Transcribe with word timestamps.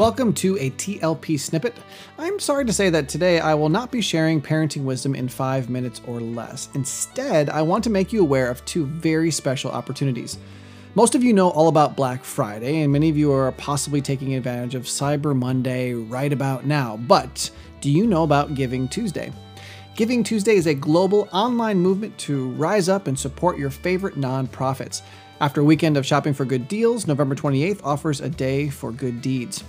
Welcome 0.00 0.32
to 0.36 0.56
a 0.56 0.70
TLP 0.70 1.38
snippet. 1.38 1.76
I'm 2.16 2.40
sorry 2.40 2.64
to 2.64 2.72
say 2.72 2.88
that 2.88 3.06
today 3.06 3.38
I 3.38 3.52
will 3.52 3.68
not 3.68 3.92
be 3.92 4.00
sharing 4.00 4.40
parenting 4.40 4.84
wisdom 4.84 5.14
in 5.14 5.28
five 5.28 5.68
minutes 5.68 6.00
or 6.06 6.20
less. 6.20 6.70
Instead, 6.72 7.50
I 7.50 7.60
want 7.60 7.84
to 7.84 7.90
make 7.90 8.10
you 8.10 8.22
aware 8.22 8.48
of 8.48 8.64
two 8.64 8.86
very 8.86 9.30
special 9.30 9.70
opportunities. 9.70 10.38
Most 10.94 11.14
of 11.14 11.22
you 11.22 11.34
know 11.34 11.50
all 11.50 11.68
about 11.68 11.98
Black 11.98 12.24
Friday, 12.24 12.80
and 12.80 12.90
many 12.90 13.10
of 13.10 13.18
you 13.18 13.30
are 13.30 13.52
possibly 13.52 14.00
taking 14.00 14.32
advantage 14.32 14.74
of 14.74 14.84
Cyber 14.84 15.36
Monday 15.36 15.92
right 15.92 16.32
about 16.32 16.64
now. 16.64 16.96
But 16.96 17.50
do 17.82 17.90
you 17.90 18.06
know 18.06 18.22
about 18.22 18.54
Giving 18.54 18.88
Tuesday? 18.88 19.30
Giving 19.96 20.24
Tuesday 20.24 20.54
is 20.54 20.66
a 20.66 20.72
global 20.72 21.28
online 21.30 21.78
movement 21.78 22.16
to 22.20 22.48
rise 22.52 22.88
up 22.88 23.06
and 23.06 23.18
support 23.18 23.58
your 23.58 23.68
favorite 23.68 24.14
nonprofits. 24.18 25.02
After 25.42 25.60
a 25.60 25.64
weekend 25.64 25.96
of 25.98 26.06
shopping 26.06 26.32
for 26.32 26.46
good 26.46 26.68
deals, 26.68 27.06
November 27.06 27.34
28th 27.34 27.80
offers 27.84 28.22
a 28.22 28.28
day 28.30 28.70
for 28.70 28.92
good 28.92 29.20
deeds. 29.20 29.62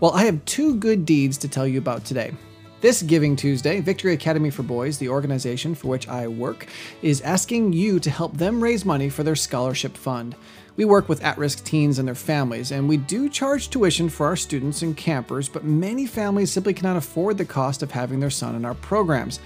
Well, 0.00 0.12
I 0.12 0.24
have 0.24 0.42
two 0.46 0.76
good 0.76 1.04
deeds 1.04 1.36
to 1.36 1.48
tell 1.48 1.66
you 1.66 1.78
about 1.78 2.06
today. 2.06 2.32
This 2.80 3.02
Giving 3.02 3.36
Tuesday, 3.36 3.82
Victory 3.82 4.14
Academy 4.14 4.48
for 4.48 4.62
Boys, 4.62 4.96
the 4.96 5.10
organization 5.10 5.74
for 5.74 5.88
which 5.88 6.08
I 6.08 6.26
work, 6.26 6.68
is 7.02 7.20
asking 7.20 7.74
you 7.74 8.00
to 8.00 8.08
help 8.08 8.34
them 8.34 8.62
raise 8.62 8.86
money 8.86 9.10
for 9.10 9.24
their 9.24 9.36
scholarship 9.36 9.94
fund. 9.94 10.34
We 10.76 10.86
work 10.86 11.10
with 11.10 11.22
at 11.22 11.36
risk 11.36 11.64
teens 11.64 11.98
and 11.98 12.08
their 12.08 12.14
families, 12.14 12.72
and 12.72 12.88
we 12.88 12.96
do 12.96 13.28
charge 13.28 13.68
tuition 13.68 14.08
for 14.08 14.24
our 14.24 14.36
students 14.36 14.80
and 14.80 14.96
campers, 14.96 15.50
but 15.50 15.64
many 15.64 16.06
families 16.06 16.50
simply 16.50 16.72
cannot 16.72 16.96
afford 16.96 17.36
the 17.36 17.44
cost 17.44 17.82
of 17.82 17.90
having 17.90 18.20
their 18.20 18.30
son 18.30 18.54
in 18.54 18.64
our 18.64 18.76
programs. 18.76 19.38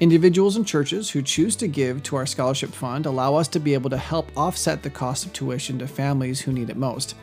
Individuals 0.00 0.56
and 0.56 0.66
churches 0.66 1.08
who 1.08 1.22
choose 1.22 1.54
to 1.54 1.68
give 1.68 2.02
to 2.02 2.16
our 2.16 2.26
scholarship 2.26 2.70
fund 2.70 3.06
allow 3.06 3.36
us 3.36 3.46
to 3.46 3.60
be 3.60 3.74
able 3.74 3.90
to 3.90 3.96
help 3.96 4.28
offset 4.36 4.82
the 4.82 4.90
cost 4.90 5.24
of 5.24 5.32
tuition 5.32 5.78
to 5.78 5.86
families 5.86 6.40
who 6.40 6.50
need 6.50 6.68
it 6.68 6.76
most. 6.76 7.14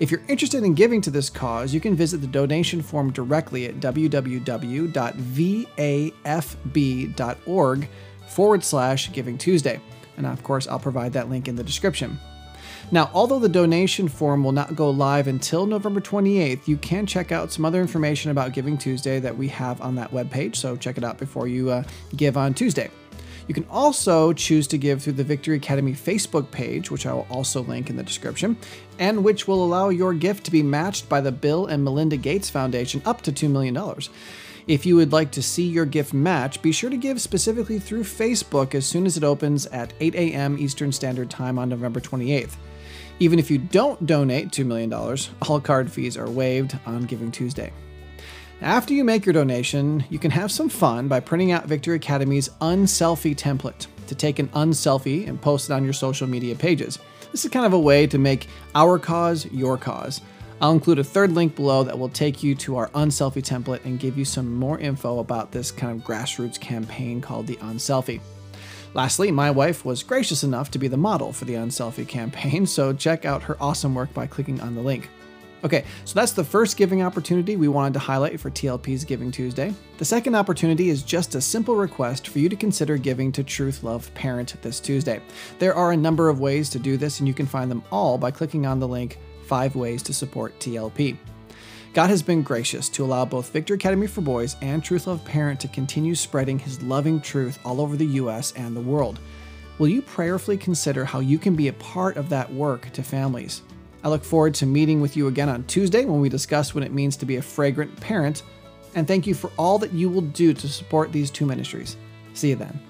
If 0.00 0.10
you're 0.10 0.22
interested 0.28 0.64
in 0.64 0.74
giving 0.74 1.00
to 1.02 1.10
this 1.10 1.30
cause, 1.30 1.72
you 1.72 1.80
can 1.80 1.94
visit 1.94 2.18
the 2.18 2.26
donation 2.26 2.82
form 2.82 3.12
directly 3.12 3.66
at 3.66 3.80
www.vafb.org 3.80 4.38
forward 8.28 8.64
slash 8.64 9.12
Giving 9.12 9.38
Tuesday. 9.38 9.80
And 10.16 10.26
of 10.26 10.42
course, 10.42 10.66
I'll 10.66 10.78
provide 10.78 11.12
that 11.14 11.28
link 11.30 11.48
in 11.48 11.56
the 11.56 11.64
description. 11.64 12.18
Now, 12.92 13.10
although 13.12 13.40
the 13.40 13.48
donation 13.48 14.06
form 14.06 14.44
will 14.44 14.52
not 14.52 14.76
go 14.76 14.90
live 14.90 15.26
until 15.26 15.66
November 15.66 16.00
28th, 16.00 16.68
you 16.68 16.76
can 16.76 17.04
check 17.04 17.32
out 17.32 17.50
some 17.50 17.64
other 17.64 17.80
information 17.80 18.30
about 18.30 18.52
Giving 18.52 18.78
Tuesday 18.78 19.18
that 19.18 19.36
we 19.36 19.48
have 19.48 19.80
on 19.80 19.96
that 19.96 20.12
webpage, 20.12 20.54
so 20.56 20.76
check 20.76 20.96
it 20.96 21.02
out 21.02 21.18
before 21.18 21.48
you 21.48 21.70
uh, 21.70 21.82
give 22.14 22.36
on 22.36 22.54
Tuesday. 22.54 22.90
You 23.46 23.54
can 23.54 23.66
also 23.70 24.32
choose 24.32 24.66
to 24.68 24.78
give 24.78 25.02
through 25.02 25.14
the 25.14 25.24
Victory 25.24 25.56
Academy 25.56 25.92
Facebook 25.92 26.50
page, 26.50 26.90
which 26.90 27.06
I 27.06 27.12
will 27.12 27.26
also 27.30 27.62
link 27.62 27.88
in 27.88 27.96
the 27.96 28.02
description, 28.02 28.56
and 28.98 29.22
which 29.22 29.46
will 29.46 29.64
allow 29.64 29.88
your 29.88 30.14
gift 30.14 30.44
to 30.44 30.50
be 30.50 30.62
matched 30.62 31.08
by 31.08 31.20
the 31.20 31.30
Bill 31.30 31.66
and 31.66 31.84
Melinda 31.84 32.16
Gates 32.16 32.50
Foundation 32.50 33.02
up 33.04 33.22
to 33.22 33.32
$2 33.32 33.48
million. 33.48 33.76
If 34.66 34.84
you 34.84 34.96
would 34.96 35.12
like 35.12 35.30
to 35.32 35.42
see 35.42 35.68
your 35.68 35.86
gift 35.86 36.12
match, 36.12 36.60
be 36.60 36.72
sure 36.72 36.90
to 36.90 36.96
give 36.96 37.20
specifically 37.20 37.78
through 37.78 38.02
Facebook 38.02 38.74
as 38.74 38.84
soon 38.84 39.06
as 39.06 39.16
it 39.16 39.22
opens 39.22 39.66
at 39.66 39.92
8 40.00 40.16
a.m. 40.16 40.58
Eastern 40.58 40.90
Standard 40.90 41.30
Time 41.30 41.56
on 41.56 41.68
November 41.68 42.00
28th. 42.00 42.56
Even 43.20 43.38
if 43.38 43.48
you 43.48 43.58
don't 43.58 44.04
donate 44.06 44.48
$2 44.48 44.66
million, 44.66 44.92
all 44.92 45.60
card 45.60 45.90
fees 45.90 46.16
are 46.16 46.28
waived 46.28 46.76
on 46.84 47.04
Giving 47.04 47.30
Tuesday. 47.30 47.72
After 48.62 48.94
you 48.94 49.04
make 49.04 49.26
your 49.26 49.34
donation, 49.34 50.02
you 50.08 50.18
can 50.18 50.30
have 50.30 50.50
some 50.50 50.70
fun 50.70 51.08
by 51.08 51.20
printing 51.20 51.52
out 51.52 51.66
Victory 51.66 51.98
Academy's 51.98 52.48
unselfie 52.62 53.36
template 53.36 53.86
to 54.06 54.14
take 54.14 54.38
an 54.38 54.48
unselfie 54.48 55.28
and 55.28 55.40
post 55.40 55.68
it 55.68 55.74
on 55.74 55.84
your 55.84 55.92
social 55.92 56.26
media 56.26 56.54
pages. 56.54 56.98
This 57.30 57.44
is 57.44 57.50
kind 57.50 57.66
of 57.66 57.74
a 57.74 57.78
way 57.78 58.06
to 58.06 58.16
make 58.16 58.48
our 58.74 58.98
cause 58.98 59.44
your 59.52 59.76
cause. 59.76 60.22
I'll 60.62 60.72
include 60.72 60.98
a 60.98 61.04
third 61.04 61.32
link 61.32 61.54
below 61.54 61.84
that 61.84 61.98
will 61.98 62.08
take 62.08 62.42
you 62.42 62.54
to 62.54 62.76
our 62.76 62.88
unselfie 62.90 63.42
template 63.42 63.84
and 63.84 64.00
give 64.00 64.16
you 64.16 64.24
some 64.24 64.54
more 64.54 64.78
info 64.78 65.18
about 65.18 65.52
this 65.52 65.70
kind 65.70 66.00
of 66.00 66.06
grassroots 66.06 66.58
campaign 66.58 67.20
called 67.20 67.46
the 67.46 67.56
Unselfie. 67.56 68.22
Lastly, 68.94 69.30
my 69.30 69.50
wife 69.50 69.84
was 69.84 70.02
gracious 70.02 70.42
enough 70.42 70.70
to 70.70 70.78
be 70.78 70.88
the 70.88 70.96
model 70.96 71.30
for 71.30 71.44
the 71.44 71.56
Unselfie 71.56 72.08
campaign, 72.08 72.66
so 72.66 72.94
check 72.94 73.26
out 73.26 73.42
her 73.42 73.58
awesome 73.60 73.94
work 73.94 74.14
by 74.14 74.26
clicking 74.26 74.62
on 74.62 74.74
the 74.74 74.80
link. 74.80 75.10
Okay, 75.66 75.84
so 76.04 76.14
that's 76.14 76.30
the 76.30 76.44
first 76.44 76.76
giving 76.76 77.02
opportunity 77.02 77.56
we 77.56 77.66
wanted 77.66 77.94
to 77.94 77.98
highlight 77.98 78.38
for 78.38 78.52
TLP's 78.52 79.04
Giving 79.04 79.32
Tuesday. 79.32 79.74
The 79.98 80.04
second 80.04 80.36
opportunity 80.36 80.90
is 80.90 81.02
just 81.02 81.34
a 81.34 81.40
simple 81.40 81.74
request 81.74 82.28
for 82.28 82.38
you 82.38 82.48
to 82.48 82.54
consider 82.54 82.96
giving 82.96 83.32
to 83.32 83.42
Truth 83.42 83.82
Love 83.82 84.14
Parent 84.14 84.54
this 84.62 84.78
Tuesday. 84.78 85.20
There 85.58 85.74
are 85.74 85.90
a 85.90 85.96
number 85.96 86.28
of 86.28 86.38
ways 86.38 86.70
to 86.70 86.78
do 86.78 86.96
this, 86.96 87.18
and 87.18 87.26
you 87.26 87.34
can 87.34 87.46
find 87.46 87.68
them 87.68 87.82
all 87.90 88.16
by 88.16 88.30
clicking 88.30 88.64
on 88.64 88.78
the 88.78 88.86
link 88.86 89.18
5 89.46 89.74
Ways 89.74 90.04
to 90.04 90.14
Support 90.14 90.56
TLP. 90.60 91.16
God 91.94 92.10
has 92.10 92.22
been 92.22 92.42
gracious 92.42 92.88
to 92.90 93.04
allow 93.04 93.24
both 93.24 93.50
Victory 93.50 93.74
Academy 93.74 94.06
for 94.06 94.20
Boys 94.20 94.54
and 94.62 94.84
Truth 94.84 95.08
Love 95.08 95.24
Parent 95.24 95.58
to 95.58 95.68
continue 95.68 96.14
spreading 96.14 96.60
His 96.60 96.80
loving 96.80 97.20
truth 97.20 97.58
all 97.64 97.80
over 97.80 97.96
the 97.96 98.06
U.S. 98.06 98.52
and 98.52 98.76
the 98.76 98.80
world. 98.80 99.18
Will 99.80 99.88
you 99.88 100.00
prayerfully 100.00 100.58
consider 100.58 101.04
how 101.04 101.18
you 101.18 101.38
can 101.38 101.56
be 101.56 101.66
a 101.66 101.72
part 101.72 102.16
of 102.16 102.28
that 102.28 102.52
work 102.52 102.92
to 102.92 103.02
families? 103.02 103.62
I 104.04 104.08
look 104.08 104.24
forward 104.24 104.54
to 104.54 104.66
meeting 104.66 105.00
with 105.00 105.16
you 105.16 105.26
again 105.26 105.48
on 105.48 105.64
Tuesday 105.64 106.04
when 106.04 106.20
we 106.20 106.28
discuss 106.28 106.74
what 106.74 106.84
it 106.84 106.92
means 106.92 107.16
to 107.18 107.26
be 107.26 107.36
a 107.36 107.42
fragrant 107.42 107.98
parent. 108.00 108.42
And 108.94 109.06
thank 109.06 109.26
you 109.26 109.34
for 109.34 109.50
all 109.58 109.78
that 109.78 109.92
you 109.92 110.08
will 110.08 110.22
do 110.22 110.54
to 110.54 110.68
support 110.68 111.12
these 111.12 111.30
two 111.30 111.46
ministries. 111.46 111.96
See 112.34 112.50
you 112.50 112.56
then. 112.56 112.80